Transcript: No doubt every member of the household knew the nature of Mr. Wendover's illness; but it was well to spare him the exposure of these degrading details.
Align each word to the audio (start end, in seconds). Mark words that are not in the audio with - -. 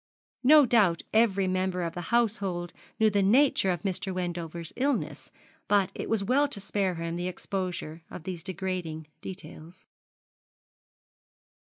No 0.43 0.65
doubt 0.65 1.03
every 1.13 1.47
member 1.47 1.83
of 1.83 1.93
the 1.93 2.01
household 2.09 2.73
knew 2.99 3.11
the 3.11 3.21
nature 3.21 3.69
of 3.69 3.83
Mr. 3.83 4.11
Wendover's 4.11 4.73
illness; 4.75 5.29
but 5.67 5.91
it 5.93 6.09
was 6.09 6.23
well 6.23 6.47
to 6.47 6.59
spare 6.59 6.95
him 6.95 7.17
the 7.17 7.27
exposure 7.27 8.01
of 8.09 8.23
these 8.23 8.41
degrading 8.41 9.05
details. 9.21 9.85